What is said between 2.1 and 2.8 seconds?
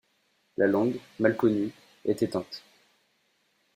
éteinte.